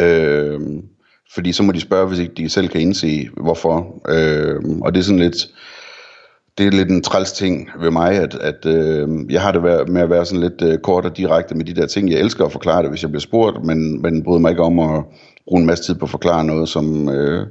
Øh, 0.00 0.60
fordi 1.34 1.52
så 1.52 1.62
må 1.62 1.72
de 1.72 1.80
spørge, 1.80 2.08
hvis 2.08 2.18
ikke 2.18 2.34
de 2.36 2.48
selv 2.48 2.68
kan 2.68 2.80
indse, 2.80 3.28
hvorfor. 3.42 4.02
Øh, 4.08 4.62
og 4.82 4.94
det 4.94 5.00
er 5.00 5.04
sådan 5.04 5.20
lidt, 5.20 5.36
det 6.58 6.66
er 6.66 6.70
lidt 6.70 6.90
en 6.90 7.02
træls 7.02 7.32
ting 7.32 7.70
ved 7.80 7.90
mig, 7.90 8.12
at, 8.12 8.34
at 8.34 8.66
øh, 8.66 9.08
jeg 9.30 9.42
har 9.42 9.52
det 9.52 9.88
med 9.88 10.02
at 10.02 10.10
være 10.10 10.26
sådan 10.26 10.42
lidt 10.42 10.62
øh, 10.62 10.78
kort 10.78 11.04
og 11.04 11.16
direkte 11.16 11.54
med 11.54 11.64
de 11.64 11.74
der 11.74 11.86
ting. 11.86 12.10
Jeg 12.10 12.20
elsker 12.20 12.44
at 12.44 12.52
forklare 12.52 12.82
det, 12.82 12.90
hvis 12.90 13.02
jeg 13.02 13.10
bliver 13.10 13.20
spurgt, 13.20 13.64
men, 13.64 14.02
men 14.02 14.22
bryder 14.22 14.40
mig 14.40 14.50
ikke 14.50 14.62
om 14.62 14.78
at 14.78 15.04
bruge 15.46 15.60
en 15.60 15.66
masse 15.66 15.84
tid 15.84 15.94
på 15.94 16.04
at 16.04 16.10
forklare 16.10 16.44
noget, 16.44 16.68
som, 16.68 17.08
øh, 17.08 17.46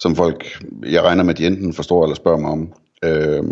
som 0.00 0.16
folk, 0.16 0.62
jeg 0.86 1.02
regner 1.02 1.22
med, 1.22 1.34
at 1.34 1.38
de 1.38 1.46
enten 1.46 1.72
forstår 1.72 2.04
eller 2.04 2.16
spørger 2.16 2.38
mig 2.38 2.50
om. 2.50 2.72
Øh, 3.04 3.42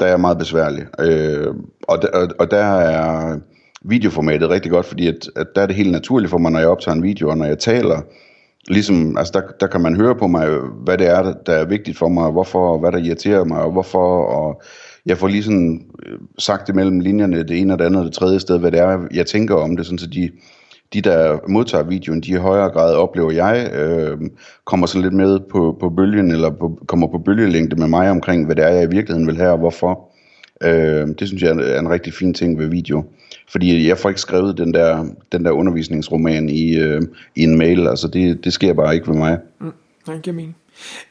der 0.00 0.06
er 0.06 0.10
jeg 0.10 0.20
meget 0.20 0.38
besværlig. 0.38 0.86
Øh, 1.00 1.54
og, 1.82 1.98
og, 2.14 2.28
og 2.38 2.50
der 2.50 2.64
er 2.64 3.38
videoformatet 3.84 4.50
rigtig 4.50 4.70
godt, 4.70 4.86
fordi 4.86 5.06
at, 5.08 5.30
at 5.36 5.46
der 5.54 5.62
er 5.62 5.66
det 5.66 5.76
helt 5.76 5.92
naturligt 5.92 6.30
for 6.30 6.38
mig, 6.38 6.52
når 6.52 6.58
jeg 6.58 6.68
optager 6.68 6.94
en 6.94 7.02
video, 7.02 7.28
og 7.28 7.38
når 7.38 7.44
jeg 7.44 7.58
taler, 7.58 8.00
ligesom, 8.68 9.16
altså 9.18 9.32
der, 9.34 9.42
der 9.60 9.66
kan 9.66 9.80
man 9.80 9.96
høre 9.96 10.14
på 10.14 10.26
mig, 10.26 10.48
hvad 10.84 10.98
det 10.98 11.06
er, 11.06 11.34
der 11.46 11.52
er 11.52 11.64
vigtigt 11.64 11.98
for 11.98 12.08
mig, 12.08 12.24
og 12.24 12.32
hvorfor, 12.32 12.72
og 12.72 12.78
hvad 12.78 12.92
der 12.92 12.98
irriterer 12.98 13.44
mig, 13.44 13.58
og 13.58 13.72
hvorfor, 13.72 14.24
og 14.24 14.62
jeg 15.06 15.18
får 15.18 15.28
lige 15.28 15.42
sådan 15.42 15.84
øh, 16.06 16.18
sagt 16.38 16.66
det 16.66 16.74
mellem 16.74 17.00
linjerne, 17.00 17.42
det 17.42 17.58
ene 17.58 17.72
og 17.72 17.78
det 17.78 17.84
andet 17.84 18.00
og 18.00 18.04
det 18.04 18.14
tredje 18.14 18.40
sted, 18.40 18.58
hvad 18.58 18.70
det 18.70 18.80
er, 18.80 18.98
jeg 19.14 19.26
tænker 19.26 19.54
om 19.54 19.76
det, 19.76 19.86
sådan 19.86 19.98
så 19.98 20.06
de, 20.06 20.30
de 20.92 21.00
der 21.00 21.38
modtager 21.48 21.84
videoen, 21.84 22.20
de 22.20 22.30
i 22.30 22.34
højere 22.34 22.70
grad 22.70 22.94
oplever 22.94 23.30
jeg, 23.30 23.70
øh, 23.74 24.18
kommer 24.64 24.86
så 24.86 24.98
lidt 25.00 25.14
med 25.14 25.40
på, 25.50 25.76
på 25.80 25.90
bølgen, 25.90 26.30
eller 26.30 26.50
på, 26.50 26.78
kommer 26.88 27.06
på 27.06 27.18
bølgelængde 27.18 27.76
med 27.76 27.88
mig 27.88 28.10
omkring, 28.10 28.46
hvad 28.46 28.56
det 28.56 28.64
er, 28.64 28.68
jeg 28.68 28.82
i 28.82 28.94
virkeligheden 28.94 29.26
vil 29.26 29.36
have, 29.36 29.52
og 29.52 29.58
hvorfor. 29.58 30.08
Øh, 30.62 31.08
det 31.18 31.28
synes 31.28 31.42
jeg 31.42 31.50
er 31.50 31.80
en 31.80 31.90
rigtig 31.90 32.12
fin 32.12 32.34
ting 32.34 32.58
ved 32.58 32.66
video. 32.66 33.04
Fordi 33.48 33.88
jeg 33.88 33.98
får 33.98 34.08
ikke 34.08 34.20
skrevet 34.20 34.58
den 34.58 34.74
der, 34.74 35.06
den 35.32 35.44
der 35.44 35.50
undervisningsroman 35.50 36.48
i, 36.48 36.76
øh, 36.76 37.02
i 37.36 37.42
en 37.42 37.58
mail, 37.58 37.88
altså 37.88 38.08
det, 38.08 38.44
det 38.44 38.52
sker 38.52 38.72
bare 38.72 38.94
ikke 38.94 39.08
ved 39.08 39.16
mig. 39.16 39.38
Mm, 39.60 39.72
det 40.06 40.22
giver 40.22 40.36
mening. 40.36 40.56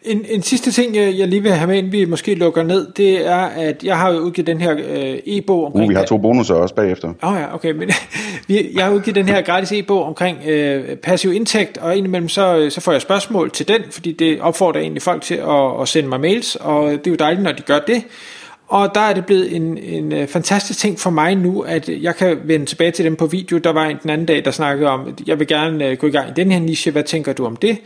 En, 0.04 0.26
en 0.30 0.42
sidste 0.42 0.72
ting, 0.72 0.96
jeg 0.96 1.28
lige 1.28 1.44
vil 1.44 1.52
have 1.52 1.68
med, 1.68 1.78
inden 1.78 1.92
vi 1.92 2.06
måske 2.06 2.36
lukker 2.36 2.64
ned, 2.64 2.88
det 2.98 3.28
er, 3.28 3.38
at 3.38 3.84
jeg 3.84 3.98
har 3.98 4.12
udgivet 4.12 4.48
den 4.48 4.62
her 4.62 4.76
øh, 4.78 5.20
e-bog 5.26 5.66
omkring... 5.66 5.84
Uh, 5.84 5.90
vi 5.90 5.96
har 5.96 6.06
to 6.06 6.18
bonusser 6.18 6.56
også 6.56 6.76
bagefter. 6.76 7.14
Åh 7.24 7.34
oh, 7.34 7.40
ja, 7.40 7.56
okay, 7.56 7.72
men 7.72 7.90
jeg 8.76 8.86
har 8.86 8.92
udgivet 8.92 9.16
den 9.16 9.28
her 9.28 9.42
gratis 9.42 9.72
e-bog 9.72 10.04
omkring 10.04 10.38
øh, 10.48 10.96
passiv 10.96 11.34
indtægt, 11.34 11.78
og 11.78 11.98
indimellem 11.98 12.30
så, 12.30 12.68
så 12.70 12.82
får 12.82 12.92
jeg 12.92 13.02
spørgsmål 13.02 13.52
til 13.52 13.68
den, 13.68 13.82
fordi 13.92 14.12
det 14.12 14.42
opfordrer 14.42 14.82
egentlig 14.82 15.02
folk 15.02 15.22
til 15.22 15.36
at, 15.36 15.82
at 15.82 15.88
sende 15.88 16.10
mig 16.10 16.20
mails, 16.20 16.56
og 16.56 16.92
det 16.92 17.08
er 17.08 17.12
jo 17.12 17.16
dejligt, 17.16 17.44
når 17.44 17.52
de 17.52 17.62
gør 17.62 17.80
det. 17.80 18.04
Og 18.72 18.96
der 18.96 19.02
er 19.02 19.14
det 19.14 19.26
blevet 19.26 19.56
en, 19.56 19.78
en 19.78 20.12
øh, 20.12 20.28
fantastisk 20.28 20.80
ting 20.80 21.00
for 21.00 21.10
mig 21.10 21.36
nu, 21.36 21.62
at 21.62 21.90
jeg 21.90 22.16
kan 22.16 22.40
vende 22.44 22.66
tilbage 22.66 22.92
til 22.92 23.06
dem 23.06 23.16
på 23.16 23.26
video. 23.26 23.58
Der 23.58 23.74
var 23.74 23.86
en 23.86 23.98
den 24.04 24.10
anden 24.10 24.28
dag, 24.28 24.46
der 24.46 24.52
snakkede 24.52 24.90
om, 24.90 25.08
at 25.08 25.28
jeg 25.28 25.40
vil 25.40 25.48
gerne 25.48 25.88
øh, 25.88 25.98
gå 25.98 26.08
i 26.08 26.12
gang 26.12 26.30
i 26.30 26.34
den 26.36 26.52
her 26.52 26.60
niche, 26.60 26.92
hvad 26.92 27.04
tænker 27.04 27.34
du 27.34 27.46
om 27.46 27.56
det? 27.56 27.78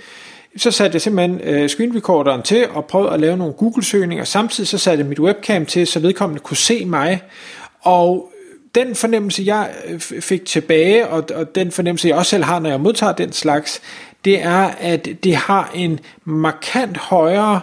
Så 0.57 0.71
satte 0.71 0.95
jeg 0.95 1.01
simpelthen 1.01 1.41
øh, 1.43 1.69
screen 1.69 1.95
recorderen 1.95 2.41
til 2.41 2.67
og 2.69 2.85
prøvede 2.85 3.11
at 3.11 3.19
lave 3.19 3.37
nogle 3.37 3.53
Google-søgninger. 3.53 4.23
Samtidig 4.23 4.67
så 4.67 4.77
satte 4.77 5.01
jeg 5.01 5.09
mit 5.09 5.19
webcam 5.19 5.65
til, 5.65 5.87
så 5.87 5.99
vedkommende 5.99 6.41
kunne 6.41 6.57
se 6.57 6.85
mig. 6.85 7.21
Og 7.81 8.31
den 8.75 8.95
fornemmelse, 8.95 9.43
jeg 9.45 9.69
øh, 9.87 9.99
fik 9.99 10.45
tilbage, 10.45 11.07
og, 11.07 11.23
og 11.35 11.55
den 11.55 11.71
fornemmelse, 11.71 12.07
jeg 12.07 12.17
også 12.17 12.29
selv 12.29 12.43
har, 12.43 12.59
når 12.59 12.69
jeg 12.69 12.81
modtager 12.81 13.13
den 13.13 13.31
slags, 13.31 13.81
det 14.25 14.41
er, 14.41 14.71
at 14.79 15.07
det 15.23 15.35
har 15.35 15.71
en 15.75 15.99
markant 16.25 16.97
højere 16.97 17.61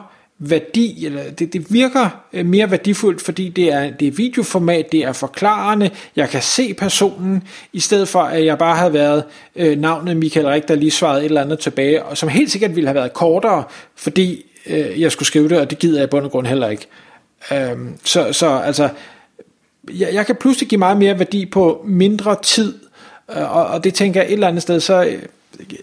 værdi, 0.49 1.07
eller 1.07 1.31
det, 1.31 1.53
det 1.53 1.73
virker 1.73 2.09
øh, 2.33 2.47
mere 2.47 2.71
værdifuldt, 2.71 3.21
fordi 3.21 3.49
det 3.49 3.73
er, 3.73 3.91
det 3.91 4.09
er 4.09 4.13
videoformat, 4.13 4.93
det 4.93 5.01
er 5.01 5.13
forklarende, 5.13 5.91
jeg 6.17 6.29
kan 6.29 6.43
se 6.43 6.75
personen, 6.75 7.43
i 7.73 7.81
stedet 7.81 8.09
for 8.09 8.21
at 8.21 8.45
jeg 8.45 8.59
bare 8.59 8.77
havde 8.77 8.93
været 8.93 9.25
øh, 9.57 9.79
navnet 9.79 10.17
Michael 10.17 10.47
Rik, 10.47 10.69
der 10.69 10.75
lige 10.75 10.91
svarede 10.91 11.21
et 11.21 11.25
eller 11.25 11.43
andet 11.43 11.59
tilbage, 11.59 12.05
og 12.05 12.17
som 12.17 12.29
helt 12.29 12.51
sikkert 12.51 12.77
ville 12.77 12.89
have 12.89 12.95
været 12.95 13.13
kortere, 13.13 13.65
fordi 13.97 14.45
øh, 14.67 15.01
jeg 15.01 15.13
skulle 15.13 15.27
skrive 15.27 15.49
det, 15.49 15.59
og 15.59 15.71
det 15.71 15.79
gider 15.79 15.99
jeg 15.99 16.05
i 16.05 16.11
bund 16.11 16.25
og 16.25 16.31
grund 16.31 16.47
heller 16.47 16.69
ikke. 16.69 16.87
Øh, 17.53 17.77
så, 18.05 18.33
så 18.33 18.49
altså, 18.49 18.89
jeg, 19.91 20.09
jeg 20.13 20.27
kan 20.27 20.37
pludselig 20.37 20.69
give 20.69 20.79
meget 20.79 20.97
mere 20.97 21.19
værdi 21.19 21.47
på 21.47 21.85
mindre 21.89 22.37
tid, 22.43 22.79
øh, 23.37 23.57
og, 23.57 23.67
og 23.67 23.85
det 23.85 23.95
tænker 23.95 24.21
jeg 24.21 24.29
et 24.29 24.33
eller 24.33 24.49
andet 24.49 24.63
sted, 24.63 24.81
så 24.81 25.05
øh, 25.05 25.23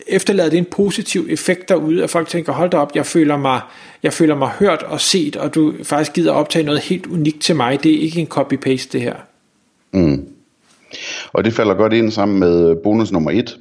efterlader 0.08 0.50
det 0.50 0.58
en 0.58 0.66
positiv 0.66 1.28
effekt 1.30 1.70
derude, 1.70 2.04
at 2.04 2.10
folk 2.10 2.28
tænker, 2.28 2.54
hold 2.54 2.70
da 2.70 2.78
op, 2.78 2.96
jeg 2.96 3.06
føler 3.06 3.38
mig, 3.38 3.62
jeg 4.04 4.14
føler 4.14 4.36
mig 4.36 4.50
hørt 4.50 4.84
og 4.84 5.02
set, 5.02 5.36
og 5.36 5.56
du 5.56 5.74
faktisk 5.84 6.14
gider 6.14 6.32
optage 6.32 6.66
noget 6.66 6.80
helt 6.80 7.08
unikt 7.08 7.42
til 7.42 7.56
mig. 7.56 7.84
Det 7.84 7.94
er 7.94 8.00
ikke 8.00 8.20
en 8.20 8.28
copy-paste 8.28 8.90
det 8.92 9.02
her. 9.02 9.16
Mm. 9.94 10.26
Og 11.34 11.46
det 11.46 11.54
falder 11.54 11.74
godt 11.74 11.94
ind 11.94 12.12
sammen 12.12 12.40
med 12.40 12.70
øh, 12.70 12.78
bonus 12.84 13.12
nummer 13.12 13.32
et, 13.32 13.58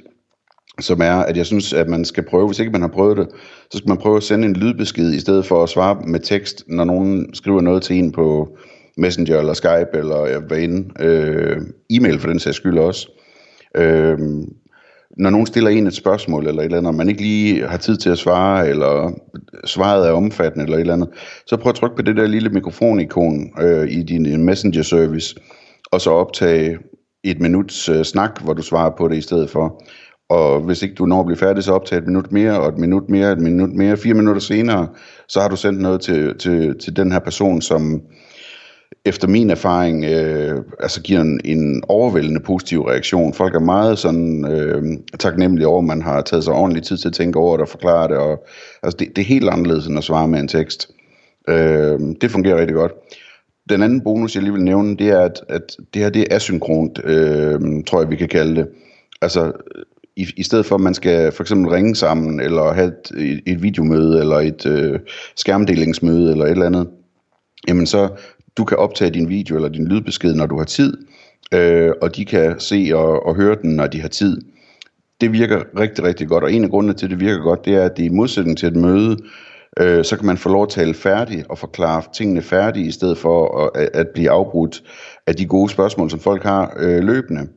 som 0.79 1.01
er, 1.01 1.13
at 1.13 1.37
jeg 1.37 1.45
synes, 1.45 1.73
at 1.73 1.87
man 1.87 2.05
skal 2.05 2.23
prøve, 2.23 2.47
hvis 2.47 2.59
ikke 2.59 2.71
man 2.71 2.81
har 2.81 2.87
prøvet 2.87 3.17
det, 3.17 3.27
så 3.71 3.77
skal 3.77 3.89
man 3.89 3.97
prøve 3.97 4.17
at 4.17 4.23
sende 4.23 4.47
en 4.47 4.53
lydbesked, 4.53 5.13
i 5.13 5.19
stedet 5.19 5.45
for 5.45 5.63
at 5.63 5.69
svare 5.69 6.01
med 6.07 6.19
tekst, 6.19 6.63
når 6.67 6.83
nogen 6.83 7.33
skriver 7.33 7.61
noget 7.61 7.83
til 7.83 7.95
en 7.95 8.11
på 8.11 8.57
Messenger 8.97 9.39
eller 9.39 9.53
Skype, 9.53 9.89
eller 9.93 10.39
hvad 10.39 10.57
end, 10.57 11.01
øh, 11.01 11.57
e-mail 11.89 12.19
for 12.19 12.27
den 12.27 12.39
sags 12.39 12.57
skyld 12.57 12.77
også. 12.77 13.09
Øh, 13.75 14.17
når 15.19 15.29
nogen 15.29 15.47
stiller 15.47 15.69
en 15.69 15.87
et 15.87 15.95
spørgsmål 15.95 16.47
eller 16.47 16.61
et 16.61 16.65
eller 16.65 16.77
andet, 16.77 16.89
og 16.89 16.95
man 16.95 17.09
ikke 17.09 17.21
lige 17.21 17.67
har 17.67 17.77
tid 17.77 17.97
til 17.97 18.09
at 18.09 18.17
svare, 18.17 18.69
eller 18.69 19.11
svaret 19.65 20.07
er 20.07 20.11
omfattende 20.11 20.63
eller 20.63 20.77
et 20.77 20.81
eller 20.81 20.93
andet, 20.93 21.09
så 21.47 21.57
prøv 21.57 21.69
at 21.69 21.75
trykke 21.75 21.95
på 21.95 22.01
det 22.01 22.17
der 22.17 22.27
lille 22.27 22.49
mikrofonikon 22.49 23.49
øh, 23.61 23.91
i 23.91 24.03
din 24.03 24.33
øh, 24.33 24.39
messenger 24.39 24.81
service, 24.83 25.35
og 25.91 26.01
så 26.01 26.11
optage 26.11 26.77
et 27.23 27.39
minuts 27.39 27.89
øh, 27.89 28.05
snak, 28.05 28.41
hvor 28.43 28.53
du 28.53 28.61
svarer 28.61 28.91
på 28.97 29.07
det 29.07 29.17
i 29.17 29.21
stedet 29.21 29.49
for. 29.49 29.83
Og 30.29 30.61
hvis 30.61 30.83
ikke 30.83 30.95
du 30.95 31.05
når 31.05 31.19
at 31.19 31.25
blive 31.25 31.37
færdig, 31.37 31.63
så 31.63 31.73
optage 31.73 31.99
et 31.99 32.07
minut 32.07 32.31
mere, 32.31 32.59
og 32.59 32.69
et 32.69 32.77
minut 32.77 33.09
mere, 33.09 33.31
et 33.31 33.41
minut 33.41 33.69
mere. 33.69 33.97
Fire 33.97 34.13
minutter 34.13 34.41
senere, 34.41 34.87
så 35.27 35.41
har 35.41 35.47
du 35.47 35.55
sendt 35.55 35.81
noget 35.81 36.01
til, 36.01 36.37
til, 36.37 36.79
til 36.79 36.95
den 36.95 37.11
her 37.11 37.19
person, 37.19 37.61
som 37.61 38.01
efter 39.05 39.27
min 39.27 39.49
erfaring 39.49 40.05
øh, 40.05 40.61
altså 40.79 41.01
giver 41.01 41.21
en, 41.21 41.41
en 41.45 41.83
overvældende 41.87 42.39
positiv 42.39 42.81
reaktion. 42.81 43.33
Folk 43.33 43.55
er 43.55 43.59
meget 43.59 43.99
sådan 43.99 44.45
øh, 44.51 44.83
taknemmelige 45.19 45.67
over, 45.67 45.79
at 45.79 45.87
man 45.87 46.01
har 46.01 46.21
taget 46.21 46.43
sig 46.43 46.53
ordentlig 46.53 46.83
tid 46.83 46.97
til 46.97 47.07
at 47.07 47.13
tænke 47.13 47.39
over 47.39 47.57
det 47.57 47.61
og 47.61 47.69
forklare 47.69 48.07
det. 48.07 48.17
Og, 48.17 48.45
altså 48.83 48.97
det, 48.97 49.07
det 49.15 49.21
er 49.21 49.25
helt 49.25 49.49
anderledes 49.49 49.87
end 49.87 49.97
at 49.97 50.03
svare 50.03 50.27
med 50.27 50.39
en 50.39 50.47
tekst. 50.47 50.89
Øh, 51.49 51.99
det 52.21 52.31
fungerer 52.31 52.57
rigtig 52.57 52.75
godt. 52.75 52.91
Den 53.69 53.83
anden 53.83 54.01
bonus, 54.01 54.35
jeg 54.35 54.43
lige 54.43 54.53
vil 54.53 54.63
nævne, 54.63 54.97
det 54.97 55.07
er, 55.07 55.19
at, 55.19 55.41
at 55.49 55.75
det 55.93 56.01
her 56.01 56.09
det 56.09 56.21
er 56.21 56.35
asynkront, 56.35 56.99
øh, 57.03 57.59
tror 57.87 58.01
jeg, 58.01 58.09
vi 58.09 58.15
kan 58.15 58.27
kalde 58.27 58.55
det. 58.55 58.67
Altså, 59.21 59.51
i, 60.15 60.27
i 60.37 60.43
stedet 60.43 60.65
for, 60.65 60.75
at 60.75 60.81
man 60.81 60.93
skal 60.93 61.31
for 61.31 61.43
eksempel 61.43 61.71
ringe 61.71 61.95
sammen, 61.95 62.39
eller 62.39 62.73
have 62.73 62.93
et, 63.17 63.41
et 63.45 63.63
videomøde, 63.63 64.19
eller 64.19 64.35
et 64.35 64.65
øh, 64.65 64.99
skærmdelingsmøde, 65.35 66.31
eller 66.31 66.45
et 66.45 66.51
eller 66.51 66.65
andet, 66.65 66.87
jamen 67.67 67.85
så 67.85 68.09
du 68.57 68.63
kan 68.65 68.77
optage 68.77 69.11
din 69.11 69.29
video 69.29 69.55
eller 69.55 69.69
din 69.69 69.87
lydbesked, 69.87 70.33
når 70.33 70.45
du 70.45 70.57
har 70.57 70.65
tid, 70.65 70.97
øh, 71.53 71.91
og 72.01 72.15
de 72.15 72.25
kan 72.25 72.59
se 72.59 72.91
og, 72.93 73.25
og 73.25 73.35
høre 73.35 73.55
den, 73.61 73.75
når 73.75 73.87
de 73.87 74.01
har 74.01 74.07
tid. 74.07 74.41
Det 75.21 75.33
virker 75.33 75.61
rigtig, 75.79 76.03
rigtig 76.03 76.27
godt, 76.27 76.43
og 76.43 76.53
en 76.53 76.63
af 76.63 76.69
grundene 76.69 76.93
til, 76.93 77.05
at 77.05 77.09
det 77.09 77.19
virker 77.19 77.43
godt, 77.43 77.65
det 77.65 77.75
er, 77.75 77.83
at 77.83 77.97
det 77.97 78.03
i 78.03 78.09
modsætning 78.09 78.57
til 78.57 78.67
et 78.67 78.75
møde, 78.75 79.17
øh, 79.79 80.05
så 80.05 80.17
kan 80.17 80.25
man 80.25 80.37
få 80.37 80.49
lov 80.49 80.63
at 80.63 80.69
tale 80.69 80.93
færdigt 80.93 81.45
og 81.49 81.57
forklare 81.57 82.03
tingene 82.13 82.41
færdigt, 82.41 82.87
i 82.87 82.91
stedet 82.91 83.17
for 83.17 83.65
at, 83.75 83.89
at 83.93 84.07
blive 84.13 84.29
afbrudt 84.29 84.83
af 85.27 85.35
de 85.35 85.45
gode 85.45 85.69
spørgsmål, 85.69 86.09
som 86.09 86.19
folk 86.19 86.43
har 86.43 86.77
øh, 86.79 87.03
løbende. 87.03 87.47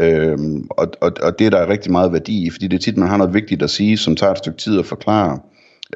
Øhm, 0.00 0.66
og, 0.70 0.88
og, 1.00 1.12
og 1.22 1.38
det 1.38 1.46
er 1.46 1.50
der 1.50 1.68
rigtig 1.68 1.92
meget 1.92 2.12
værdi 2.12 2.46
i, 2.46 2.50
fordi 2.50 2.68
det 2.68 2.76
er 2.76 2.80
tit, 2.80 2.96
man 2.96 3.08
har 3.08 3.16
noget 3.16 3.34
vigtigt 3.34 3.62
at 3.62 3.70
sige, 3.70 3.96
som 3.96 4.16
tager 4.16 4.32
et 4.32 4.38
stykke 4.38 4.58
tid 4.58 4.78
at 4.78 4.86
forklare. 4.86 5.38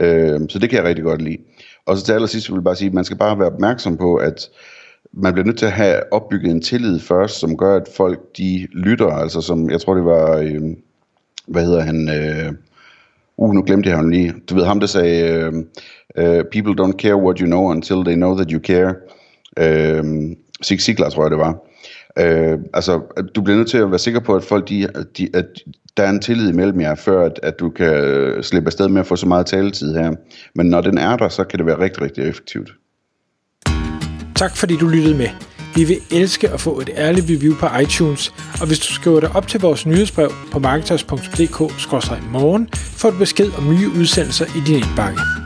Øhm, 0.00 0.48
så 0.48 0.58
det 0.58 0.70
kan 0.70 0.78
jeg 0.78 0.88
rigtig 0.88 1.04
godt 1.04 1.22
lide. 1.22 1.38
Og 1.86 1.96
så 1.96 2.04
til 2.04 2.12
allersidst 2.12 2.50
vil 2.50 2.56
jeg 2.56 2.64
bare 2.64 2.76
sige, 2.76 2.88
at 2.88 2.94
man 2.94 3.04
skal 3.04 3.16
bare 3.16 3.38
være 3.38 3.52
opmærksom 3.52 3.96
på, 3.96 4.16
at 4.16 4.50
man 5.12 5.32
bliver 5.32 5.46
nødt 5.46 5.58
til 5.58 5.66
at 5.66 5.72
have 5.72 6.12
opbygget 6.12 6.50
en 6.50 6.62
tillid 6.62 7.00
først, 7.00 7.40
som 7.40 7.56
gør, 7.56 7.76
at 7.76 7.88
folk 7.96 8.20
de 8.36 8.68
lytter, 8.72 9.06
altså 9.06 9.40
som, 9.40 9.70
jeg 9.70 9.80
tror 9.80 9.94
det 9.94 10.04
var, 10.04 10.36
øh, 10.36 10.60
hvad 11.46 11.64
hedder 11.64 11.80
han, 11.80 12.08
øh, 12.08 12.52
uh, 13.36 13.54
nu 13.54 13.62
glemte 13.62 13.88
jeg 13.88 13.96
ham 13.96 14.08
lige, 14.08 14.34
du 14.50 14.54
ved 14.54 14.64
ham, 14.64 14.80
der 14.80 14.86
sagde, 14.86 15.32
øhm, 15.32 15.68
øh, 16.16 16.44
people 16.52 16.82
don't 16.82 16.96
care 16.96 17.16
what 17.16 17.38
you 17.38 17.46
know 17.46 17.70
until 17.70 18.04
they 18.04 18.14
know 18.14 18.36
that 18.36 18.50
you 18.50 18.60
care. 18.60 18.94
Øh, 19.58 20.04
Zig 20.64 20.80
Ziglar 20.80 21.10
tror 21.10 21.24
jeg 21.24 21.30
det 21.30 21.38
var. 21.38 21.58
Øh, 22.18 22.58
altså, 22.74 23.00
du 23.34 23.42
bliver 23.42 23.56
nødt 23.56 23.70
til 23.70 23.78
at 23.78 23.90
være 23.90 23.98
sikker 23.98 24.20
på, 24.20 24.34
at 24.34 24.44
folk, 24.44 24.68
de, 24.68 24.88
de, 25.18 25.28
at 25.34 25.46
der 25.96 26.02
er 26.02 26.10
en 26.10 26.20
tillid 26.20 26.48
imellem 26.48 26.80
jer, 26.80 26.94
før 26.94 27.26
at, 27.26 27.40
at 27.42 27.60
du 27.60 27.70
kan 27.70 27.94
øh, 27.94 28.42
slippe 28.42 28.68
afsted 28.68 28.88
med 28.88 29.00
at 29.00 29.06
få 29.06 29.16
så 29.16 29.26
meget 29.26 29.46
taletid 29.46 29.94
her. 29.94 30.12
Men 30.54 30.66
når 30.66 30.80
den 30.80 30.98
er 30.98 31.16
der, 31.16 31.28
så 31.28 31.44
kan 31.44 31.58
det 31.58 31.66
være 31.66 31.78
rigtig, 31.78 32.02
rigtig 32.02 32.24
effektivt. 32.24 32.70
Tak 34.34 34.56
fordi 34.56 34.76
du 34.76 34.88
lyttede 34.88 35.18
med. 35.18 35.28
Vi 35.74 35.84
vil 35.84 35.96
elske 36.10 36.48
at 36.48 36.60
få 36.60 36.80
et 36.80 36.90
ærligt 36.96 37.26
review 37.30 37.54
på 37.54 37.66
iTunes, 37.82 38.34
og 38.60 38.66
hvis 38.66 38.78
du 38.78 38.92
skriver 38.92 39.20
dig 39.20 39.30
op 39.34 39.48
til 39.48 39.60
vores 39.60 39.86
nyhedsbrev 39.86 40.30
på 40.52 40.58
marketers.dk-morgen, 40.58 42.68
får 42.72 43.10
du 43.10 43.18
besked 43.18 43.50
om 43.58 43.68
nye 43.68 43.88
udsendelser 44.00 44.44
i 44.44 44.60
din 44.66 44.76
indbakke. 44.76 45.39